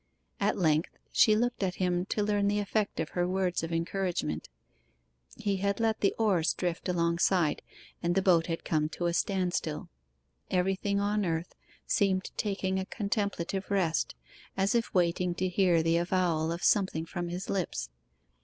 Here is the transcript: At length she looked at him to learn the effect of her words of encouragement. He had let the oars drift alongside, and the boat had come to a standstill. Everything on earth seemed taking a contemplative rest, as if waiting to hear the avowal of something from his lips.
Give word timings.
At 0.39 0.57
length 0.57 0.97
she 1.11 1.35
looked 1.35 1.61
at 1.61 1.75
him 1.75 2.07
to 2.07 2.23
learn 2.23 2.47
the 2.47 2.57
effect 2.57 2.99
of 2.99 3.09
her 3.09 3.27
words 3.27 3.61
of 3.61 3.71
encouragement. 3.71 4.49
He 5.37 5.57
had 5.57 5.79
let 5.79 5.99
the 6.01 6.15
oars 6.17 6.55
drift 6.55 6.89
alongside, 6.89 7.61
and 8.01 8.15
the 8.15 8.21
boat 8.23 8.47
had 8.47 8.65
come 8.65 8.89
to 8.89 9.05
a 9.05 9.13
standstill. 9.13 9.89
Everything 10.49 10.99
on 10.99 11.23
earth 11.23 11.53
seemed 11.85 12.31
taking 12.35 12.79
a 12.79 12.85
contemplative 12.87 13.69
rest, 13.69 14.15
as 14.57 14.73
if 14.73 14.91
waiting 14.91 15.35
to 15.35 15.47
hear 15.47 15.83
the 15.83 15.97
avowal 15.97 16.51
of 16.51 16.63
something 16.63 17.05
from 17.05 17.27
his 17.29 17.47
lips. 17.47 17.91